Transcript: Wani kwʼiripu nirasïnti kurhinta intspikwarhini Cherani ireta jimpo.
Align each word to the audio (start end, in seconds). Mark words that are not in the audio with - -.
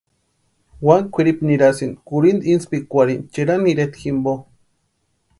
Wani 0.85 1.09
kwʼiripu 1.13 1.43
nirasïnti 1.45 2.01
kurhinta 2.07 2.45
intspikwarhini 2.53 3.27
Cherani 3.33 3.67
ireta 3.71 3.97
jimpo. 4.03 4.33